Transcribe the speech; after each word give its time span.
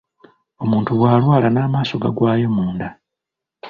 Omuntu 0.63 0.91
bw'alwala 0.97 1.47
n'amaaso 1.51 1.95
gagwayo 2.03 2.47
munda. 2.55 2.87